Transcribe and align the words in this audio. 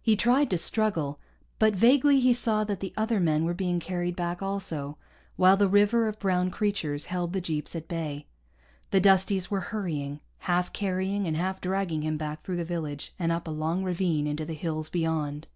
He 0.00 0.14
tried 0.14 0.50
to 0.50 0.56
struggle, 0.58 1.18
but 1.58 1.74
vaguely 1.74 2.20
he 2.20 2.32
saw 2.32 2.62
that 2.62 2.78
the 2.78 2.94
other 2.96 3.18
men 3.18 3.44
were 3.44 3.54
being 3.54 3.80
carried 3.80 4.14
back 4.14 4.40
also, 4.40 4.98
while 5.34 5.56
the 5.56 5.66
river 5.68 6.06
of 6.06 6.20
brown 6.20 6.52
creatures 6.52 7.06
held 7.06 7.32
the 7.32 7.40
jeeps 7.40 7.74
at 7.74 7.88
bay. 7.88 8.28
The 8.92 9.00
Dusties 9.00 9.50
were 9.50 9.74
hurrying, 9.74 10.20
half 10.46 10.72
carrying 10.72 11.26
and 11.26 11.36
half 11.36 11.60
dragging 11.60 12.02
him 12.02 12.16
back 12.16 12.44
through 12.44 12.58
the 12.58 12.64
village 12.64 13.14
and 13.18 13.32
up 13.32 13.48
a 13.48 13.50
long 13.50 13.82
ravine 13.82 14.28
into 14.28 14.44
the 14.44 14.54
hills 14.54 14.88
beyond. 14.88 15.48